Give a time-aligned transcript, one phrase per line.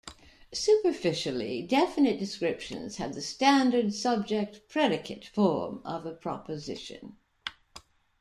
[0.51, 7.17] Superficially, definite descriptions have the standard subject-predicate form of a proposition.